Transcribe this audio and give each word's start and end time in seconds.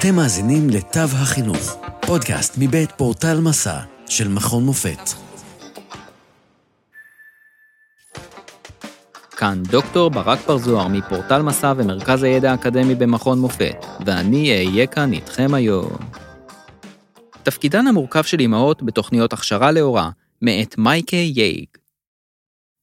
אתם 0.00 0.16
מאזינים 0.16 0.70
לתו 0.70 1.00
החינוך, 1.00 1.76
פודקאסט 2.06 2.54
מבית 2.58 2.92
פורטל 2.92 3.40
מסע 3.40 3.80
של 4.08 4.28
מכון 4.28 4.64
מופת. 4.64 5.00
כאן 9.36 9.62
דוקטור 9.62 10.10
ברק 10.10 10.38
בר 10.46 10.58
זוהר 10.58 10.88
מפורטל 10.88 11.42
מסע 11.42 11.72
ומרכז 11.76 12.22
הידע 12.22 12.50
האקדמי 12.50 12.94
במכון 12.94 13.38
מופת, 13.38 13.86
ואני 14.06 14.50
אהיה 14.50 14.86
כאן 14.86 15.12
איתכם 15.12 15.54
היום. 15.54 15.96
תפקידן 17.42 17.86
המורכב 17.86 18.22
של 18.22 18.40
אמהות 18.40 18.82
בתוכניות 18.82 19.32
הכשרה 19.32 19.70
להוראה, 19.70 20.10
מאת 20.42 20.78
מייקה 20.78 21.16
יייג. 21.16 21.68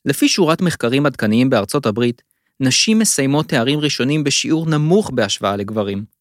לפי 0.06 0.28
שורת 0.28 0.62
מחקרים 0.62 1.06
עדכניים 1.06 1.50
בארצות 1.50 1.86
הברית, 1.86 2.22
נשים 2.60 3.00
מסיימות 3.00 3.50
תארים 3.50 3.80
ראשונים 3.80 4.24
בשיעור 4.24 4.66
נמוך 4.66 5.12
בהשוואה 5.14 5.56
לגברים. 5.56 6.17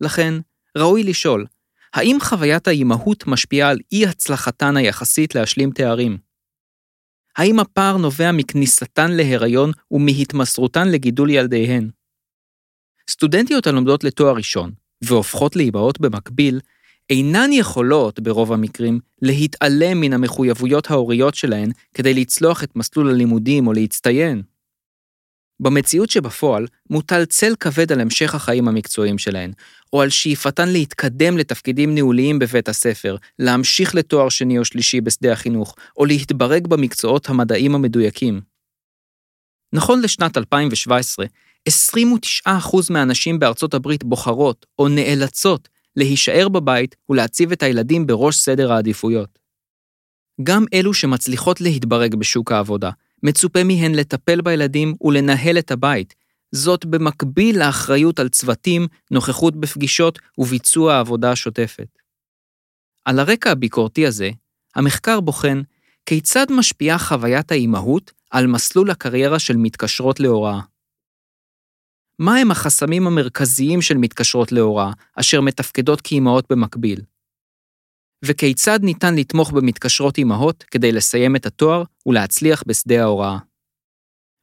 לכן, 0.00 0.34
ראוי 0.76 1.02
לשאול, 1.02 1.46
האם 1.94 2.16
חוויית 2.20 2.68
האימהות 2.68 3.26
משפיעה 3.26 3.70
על 3.70 3.78
אי 3.92 4.06
הצלחתן 4.06 4.76
היחסית 4.76 5.34
להשלים 5.34 5.70
תארים? 5.70 6.18
האם 7.36 7.60
הפער 7.60 7.96
נובע 7.96 8.32
מכניסתן 8.32 9.10
להיריון 9.10 9.70
ומהתמסרותן 9.90 10.88
לגידול 10.88 11.30
ילדיהן? 11.30 11.90
סטודנטיות 13.10 13.66
הלומדות 13.66 14.04
לתואר 14.04 14.34
ראשון 14.34 14.72
והופכות 15.04 15.56
לאימהות 15.56 16.00
במקביל, 16.00 16.60
אינן 17.10 17.52
יכולות, 17.52 18.20
ברוב 18.20 18.52
המקרים, 18.52 19.00
להתעלם 19.22 20.00
מן 20.00 20.12
המחויבויות 20.12 20.90
ההוריות 20.90 21.34
שלהן 21.34 21.70
כדי 21.94 22.14
לצלוח 22.14 22.64
את 22.64 22.76
מסלול 22.76 23.10
הלימודים 23.10 23.66
או 23.66 23.72
להצטיין. 23.72 24.42
במציאות 25.60 26.10
שבפועל, 26.10 26.66
מוטל 26.90 27.24
צל 27.24 27.54
כבד 27.60 27.92
על 27.92 28.00
המשך 28.00 28.34
החיים 28.34 28.68
המקצועיים 28.68 29.18
שלהן, 29.18 29.52
או 29.92 30.02
על 30.02 30.10
שאיפתן 30.10 30.68
להתקדם 30.68 31.38
לתפקידים 31.38 31.94
ניהוליים 31.94 32.38
בבית 32.38 32.68
הספר, 32.68 33.16
להמשיך 33.38 33.94
לתואר 33.94 34.28
שני 34.28 34.58
או 34.58 34.64
שלישי 34.64 35.00
בשדה 35.00 35.32
החינוך, 35.32 35.74
או 35.96 36.04
להתברג 36.04 36.66
במקצועות 36.66 37.28
המדעיים 37.28 37.74
המדויקים. 37.74 38.40
נכון 39.72 40.02
לשנת 40.02 40.36
2017, 40.38 41.26
29% 41.68 42.50
מהנשים 42.90 43.38
בארצות 43.38 43.74
הברית 43.74 44.04
בוחרות 44.04 44.66
או 44.78 44.88
נאלצות 44.88 45.68
להישאר 45.96 46.48
בבית 46.48 46.96
ולהציב 47.08 47.52
את 47.52 47.62
הילדים 47.62 48.06
בראש 48.06 48.36
סדר 48.36 48.72
העדיפויות. 48.72 49.38
גם 50.42 50.64
אלו 50.74 50.94
שמצליחות 50.94 51.60
להתברג 51.60 52.14
בשוק 52.14 52.52
העבודה, 52.52 52.90
מצופה 53.22 53.64
מהן 53.64 53.94
לטפל 53.94 54.40
בילדים 54.40 54.94
ולנהל 55.00 55.58
את 55.58 55.70
הבית, 55.70 56.14
זאת 56.52 56.84
במקביל 56.84 57.58
לאחריות 57.58 58.18
על 58.18 58.28
צוותים, 58.28 58.86
נוכחות 59.10 59.56
בפגישות 59.56 60.18
וביצוע 60.38 60.94
העבודה 60.94 61.32
השוטפת. 61.32 61.98
על 63.04 63.18
הרקע 63.18 63.50
הביקורתי 63.50 64.06
הזה, 64.06 64.30
המחקר 64.74 65.20
בוחן 65.20 65.62
כיצד 66.06 66.46
משפיעה 66.50 66.98
חוויית 66.98 67.52
האימהות 67.52 68.12
על 68.30 68.46
מסלול 68.46 68.90
הקריירה 68.90 69.38
של 69.38 69.56
מתקשרות 69.56 70.20
להוראה. 70.20 70.60
מהם 72.18 72.50
החסמים 72.50 73.06
המרכזיים 73.06 73.82
של 73.82 73.96
מתקשרות 73.96 74.52
להוראה, 74.52 74.92
אשר 75.14 75.40
מתפקדות 75.40 76.00
כאימהות 76.00 76.52
במקביל? 76.52 77.00
וכיצד 78.24 78.78
ניתן 78.82 79.14
לתמוך 79.14 79.52
במתקשרות 79.52 80.18
אימהות 80.18 80.64
כדי 80.70 80.92
לסיים 80.92 81.36
את 81.36 81.46
התואר 81.46 81.82
ולהצליח 82.06 82.62
בשדה 82.66 83.02
ההוראה. 83.02 83.38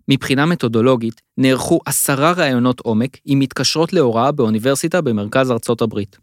מבחינה 0.08 0.46
מתודולוגית, 0.46 1.22
נערכו 1.38 1.80
עשרה 1.86 2.32
ראיונות 2.32 2.80
עומק 2.80 3.18
עם 3.26 3.40
מתקשרות 3.40 3.94
להוראה 3.94 4.32
באוניברסיטה 4.32 5.02
במרכז 5.02 5.52
ארצות 5.52 5.82
הברית. 5.82 6.18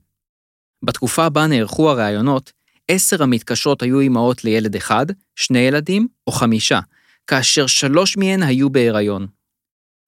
בתקופה 0.83 1.29
בה 1.29 1.47
נערכו 1.47 1.91
הראיונות, 1.91 2.53
עשר 2.89 3.23
המתקשרות 3.23 3.83
היו 3.83 4.01
אימהות 4.01 4.45
לילד 4.45 4.77
אחד, 4.77 5.07
שני 5.37 5.59
ילדים 5.59 6.09
או 6.27 6.33
חמישה, 6.33 6.81
כאשר 7.27 7.67
שלוש 7.67 8.17
מהן 8.17 8.43
היו 8.43 8.71
בהיריון. 8.71 9.27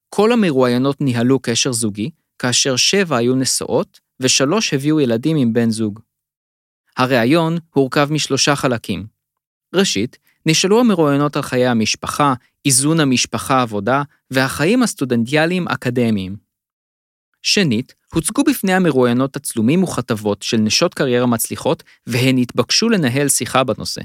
כל 0.08 0.32
המרואיינות 0.32 1.00
ניהלו 1.00 1.38
קשר 1.38 1.72
זוגי, 1.72 2.10
כאשר 2.38 2.76
שבע 2.76 3.16
היו 3.16 3.34
נשואות, 3.34 4.00
ושלוש 4.20 4.74
הביאו 4.74 5.00
ילדים 5.00 5.36
עם 5.36 5.52
בן 5.52 5.70
זוג. 5.70 6.00
הריאיון 6.96 7.58
הורכב 7.70 8.08
משלושה 8.10 8.56
חלקים. 8.56 9.06
ראשית, 9.74 10.18
נשאלו 10.46 10.80
המרואיינות 10.80 11.36
על 11.36 11.42
חיי 11.42 11.66
המשפחה, 11.66 12.34
איזון 12.64 13.00
המשפחה-עבודה 13.00 14.02
והחיים 14.30 14.82
הסטודנטיאליים-אקדמיים. 14.82 16.36
שנית, 17.42 17.94
הוצגו 18.14 18.44
בפני 18.44 18.72
המרואיינות 18.72 19.32
תצלומים 19.32 19.82
וכתבות 19.82 20.42
של 20.42 20.56
נשות 20.56 20.94
קריירה 20.94 21.26
מצליחות, 21.26 21.82
והן 22.06 22.38
התבקשו 22.38 22.88
לנהל 22.88 23.28
שיחה 23.28 23.64
בנושא. 23.64 24.00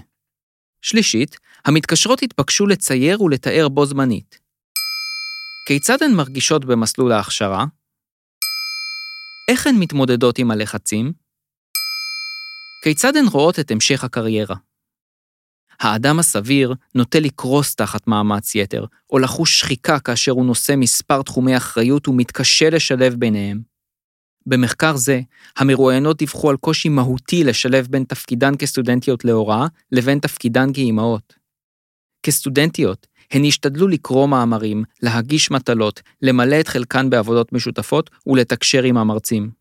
שלישית, 0.81 1.37
המתקשרות 1.65 2.23
התבקשו 2.23 2.67
לצייר 2.67 3.21
ולתאר 3.21 3.69
בו 3.69 3.85
זמנית. 3.85 4.39
כיצד 5.67 6.03
הן 6.03 6.11
מרגישות 6.11 6.65
במסלול 6.65 7.11
ההכשרה? 7.11 7.65
איך 9.51 9.67
הן 9.67 9.75
מתמודדות 9.79 10.37
עם 10.37 10.51
הלחצים? 10.51 11.13
כיצד 12.83 13.15
הן 13.15 13.25
רואות 13.31 13.59
את 13.59 13.71
המשך 13.71 14.03
הקריירה? 14.03 14.55
האדם 15.79 16.19
הסביר 16.19 16.73
נוטה 16.95 17.19
לקרוס 17.19 17.75
תחת 17.75 18.07
מאמץ 18.07 18.55
יתר, 18.55 18.85
או 19.09 19.19
לחוש 19.19 19.59
שחיקה 19.59 19.99
כאשר 19.99 20.31
הוא 20.31 20.45
נושא 20.45 20.73
מספר 20.77 21.21
תחומי 21.21 21.57
אחריות 21.57 22.07
ומתקשה 22.07 22.69
לשלב 22.69 23.15
ביניהם. 23.15 23.61
במחקר 24.45 24.95
זה, 24.95 25.21
המרואיינות 25.57 26.17
דיווחו 26.17 26.49
על 26.49 26.57
קושי 26.57 26.89
מהותי 26.89 27.43
לשלב 27.43 27.87
בין 27.89 28.03
תפקידן 28.03 28.53
כסטודנטיות 28.59 29.25
להוראה 29.25 29.67
לבין 29.91 30.19
תפקידן 30.19 30.73
כאימהות. 30.73 31.33
כסטודנטיות, 32.23 33.07
הן 33.31 33.45
השתדלו 33.45 33.87
לקרוא 33.87 34.27
מאמרים, 34.27 34.83
להגיש 35.01 35.51
מטלות, 35.51 36.01
למלא 36.21 36.59
את 36.59 36.67
חלקן 36.67 37.09
בעבודות 37.09 37.53
משותפות 37.53 38.09
ולתקשר 38.27 38.83
עם 38.83 38.97
המרצים. 38.97 39.58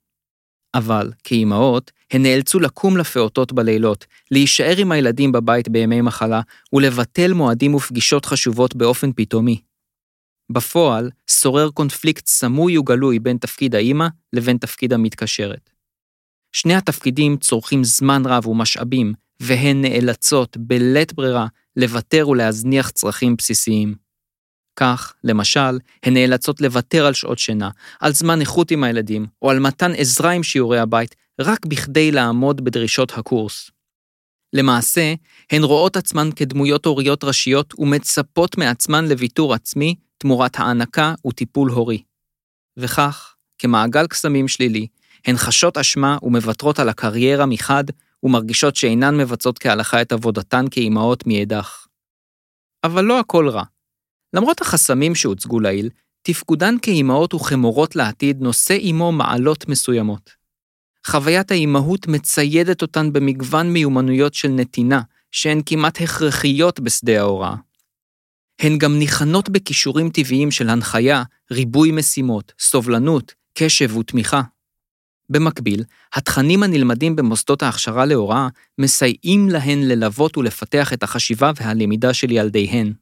אבל, 0.75 1.12
כאימהות, 1.25 1.93
הן 2.12 2.23
נאלצו 2.23 2.61
לקום 2.61 2.97
לפעוטות 2.97 3.53
בלילות, 3.53 4.06
להישאר 4.31 4.75
עם 4.79 4.93
הילדים 4.93 5.33
בבית 5.33 5.69
בימי 5.69 6.01
מחלה 6.01 6.41
ולבטל 6.73 7.33
מועדים 7.33 7.75
ופגישות 7.75 8.27
חשובות 8.27 8.77
באופן 8.77 9.12
פתאומי. 9.17 9.61
בפועל, 10.53 11.11
שורר 11.31 11.71
קונפליקט 11.71 12.27
סמוי 12.27 12.78
וגלוי 12.78 13.19
בין 13.19 13.39
תפקיד 13.39 13.75
האימא 13.75 14.07
לבין 14.33 14.59
תפקיד 14.59 14.93
המתקשרת. 14.93 15.71
שני 16.53 16.75
התפקידים 16.75 17.37
צורכים 17.37 17.84
זמן 17.84 18.23
רב 18.27 18.47
ומשאבים, 18.47 19.12
והן 19.41 19.83
נאלצות, 19.83 20.57
בלית 20.57 21.12
ברירה, 21.12 21.47
לוותר 21.77 22.28
ולהזניח 22.28 22.91
צרכים 22.91 23.37
בסיסיים. 23.37 24.08
כך, 24.78 25.15
למשל, 25.25 25.78
הן 26.03 26.15
נאלצות 26.15 26.61
לוותר 26.61 27.06
על 27.06 27.15
שעות 27.15 27.39
שינה, 27.39 27.71
על 28.00 28.12
זמן 28.12 28.41
איכות 28.41 28.71
עם 28.71 28.84
הילדים, 28.84 29.27
או 29.43 29.50
על 29.50 29.59
מתן 29.59 29.93
עזרה 29.97 30.31
עם 30.31 30.43
שיעורי 30.43 30.78
הבית, 30.78 31.15
רק 31.41 31.66
בכדי 31.66 32.12
לעמוד 32.12 32.65
בדרישות 32.65 33.19
הקורס. 33.19 33.71
למעשה, 34.53 35.15
הן 35.53 35.62
רואות 35.62 35.97
עצמן 35.97 36.31
כדמויות 36.37 36.87
הוריות 36.87 37.25
ראשיות 37.25 37.75
ומצפות 37.78 38.59
מעצמן 38.59 39.09
לוויתור 39.09 39.55
עצמי 39.55 39.94
תמורת 40.19 40.59
הענקה 40.59 41.15
וטיפול 41.27 41.71
הורי. 41.71 42.03
וכך, 42.77 43.34
כמעגל 43.59 44.06
קסמים 44.06 44.49
שלילי, 44.49 44.87
הן 45.27 45.37
חשות 45.37 45.78
אשמה 45.78 46.19
ומוותרות 46.22 46.78
על 46.78 46.89
הקריירה 46.89 47.47
מחד, 47.47 47.84
ומרגישות 48.22 48.77
שאינן 48.77 49.16
מבצעות 49.16 49.59
כהלכה 49.59 50.03
את 50.03 50.12
עבודתן 50.12 50.65
כאימהות 50.71 51.27
מאידך. 51.27 51.87
אבל 52.84 53.05
לא 53.05 53.21
הכל 53.21 53.49
רע. 53.49 53.62
למרות 54.34 54.61
החסמים 54.61 55.15
שהוצגו 55.15 55.61
לעיל, 55.61 55.91
תפקודן 56.22 56.75
כאימהות 56.83 57.34
וכמורות 57.34 57.97
לעתיד 57.97 58.41
נושא 58.41 58.77
עמו 58.81 59.12
מעלות 59.12 59.69
מסוימות. 59.69 60.30
חוויית 61.07 61.51
האימהות 61.51 62.07
מציידת 62.07 62.83
אותן 62.83 63.13
במגוון 63.13 63.72
מיומנויות 63.72 64.34
של 64.34 64.48
נתינה, 64.48 65.01
שהן 65.30 65.60
כמעט 65.66 66.01
הכרחיות 66.01 66.80
בשדה 66.80 67.21
ההוראה. 67.21 67.54
הן 68.60 68.78
גם 68.78 68.98
ניחנות 68.98 69.48
בכישורים 69.48 70.10
טבעיים 70.10 70.51
של 70.51 70.69
הנחיה, 70.69 71.22
ריבוי 71.51 71.91
משימות, 71.91 72.53
סובלנות, 72.60 73.34
קשב 73.54 73.97
ותמיכה. 73.97 74.42
במקביל, 75.30 75.84
התכנים 76.15 76.63
הנלמדים 76.63 77.16
במוסדות 77.16 77.63
ההכשרה 77.63 78.07
להוראה 78.07 78.48
מסייעים 78.78 79.48
להן 79.48 79.83
ללוות 79.83 80.39
ולפתח 80.39 80.92
את 80.92 81.03
החשיבה 81.03 81.53
והלמידה 81.60 82.15
של 82.15 82.30
ילדיהן. 82.30 82.92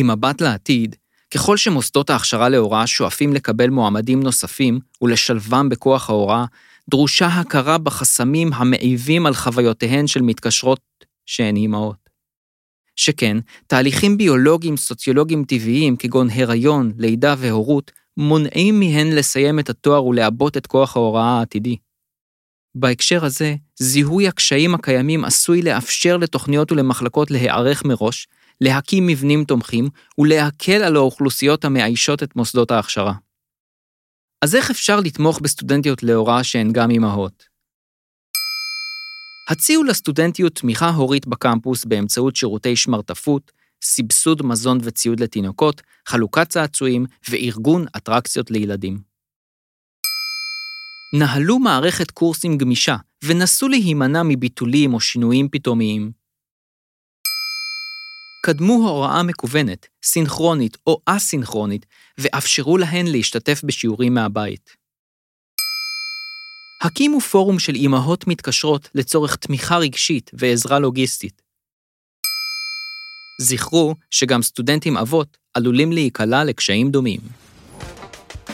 עם 0.00 0.10
מבט 0.10 0.40
לעתיד, 0.40 0.96
ככל 1.34 1.56
שמוסדות 1.56 2.10
ההכשרה 2.10 2.48
להוראה 2.48 2.86
שואפים 2.86 3.32
לקבל 3.32 3.70
מועמדים 3.70 4.22
נוספים 4.22 4.78
ולשלבם 5.02 5.68
בכוח 5.68 6.10
ההוראה, 6.10 6.44
דרושה 6.90 7.26
הכרה 7.26 7.78
בחסמים 7.78 8.52
המעיבים 8.52 9.26
על 9.26 9.34
חוויותיהן 9.34 10.06
של 10.06 10.22
מתקשרות 10.22 10.80
שהן 11.26 11.56
אימהות. 11.56 12.08
שכן, 12.96 13.36
תהליכים 13.66 14.16
ביולוגיים 14.16 14.76
סוציולוגיים 14.76 15.44
טבעיים 15.44 15.96
כגון 15.96 16.30
הריון, 16.30 16.92
לידה 16.98 17.34
והורות, 17.38 17.92
מונעים 18.16 18.80
מהן 18.80 19.12
לסיים 19.12 19.58
את 19.58 19.70
התואר 19.70 20.04
ולעבות 20.04 20.56
את 20.56 20.66
כוח 20.66 20.96
ההוראה 20.96 21.38
העתידי. 21.38 21.76
בהקשר 22.74 23.24
הזה, 23.24 23.54
זיהוי 23.76 24.28
הקשיים 24.28 24.74
הקיימים 24.74 25.24
עשוי 25.24 25.62
לאפשר 25.62 26.16
לתוכניות 26.16 26.72
ולמחלקות 26.72 27.30
להיערך 27.30 27.84
מראש, 27.84 28.28
להקים 28.60 29.06
מבנים 29.06 29.44
תומכים 29.44 29.88
ולהקל 30.18 30.82
על 30.82 30.96
האוכלוסיות 30.96 31.64
המאיישות 31.64 32.22
את 32.22 32.36
מוסדות 32.36 32.70
ההכשרה. 32.70 33.14
אז 34.42 34.54
איך 34.54 34.70
אפשר 34.70 35.00
לתמוך 35.00 35.40
בסטודנטיות 35.40 36.02
להוראה 36.02 36.44
שהן 36.44 36.72
גם 36.72 36.90
אימהות? 36.90 37.44
הציעו 39.50 39.84
לסטודנטיות 39.84 40.54
תמיכה 40.54 40.90
הורית 40.90 41.26
בקמפוס 41.26 41.84
באמצעות 41.84 42.36
שירותי 42.36 42.76
שמרטפות, 42.76 43.52
סבסוד 43.82 44.42
מזון 44.42 44.78
וציוד 44.82 45.20
לתינוקות, 45.20 45.82
חלוקת 46.06 46.48
צעצועים 46.48 47.06
וארגון 47.28 47.84
אטרקציות 47.96 48.50
לילדים. 48.50 48.98
נהלו 51.18 51.58
מערכת 51.58 52.10
קורסים 52.10 52.58
גמישה 52.58 52.96
ונסו 53.24 53.68
להימנע 53.68 54.22
מביטולים 54.22 54.94
או 54.94 55.00
שינויים 55.00 55.48
פתאומיים. 55.48 56.12
קדמו 58.48 58.88
הוראה 58.88 59.22
מקוונת, 59.22 59.86
סינכרונית 60.02 60.76
או 60.86 61.00
א-סינכרונית, 61.06 61.86
ואפשרו 62.18 62.78
להן 62.78 63.06
להשתתף 63.06 63.60
בשיעורים 63.64 64.14
מהבית. 64.14 64.70
הקימו 66.82 67.20
פורום 67.20 67.58
של 67.58 67.74
אימהות 67.74 68.26
מתקשרות 68.26 68.88
לצורך 68.94 69.36
תמיכה 69.36 69.76
רגשית 69.76 70.30
ועזרה 70.34 70.78
לוגיסטית. 70.78 71.42
זכרו 73.40 73.94
שגם 74.10 74.42
סטודנטים 74.42 74.96
אבות 74.96 75.38
עלולים 75.54 75.92
להיקלע 75.92 76.44
לקשיים 76.44 76.90
דומים. 76.90 77.20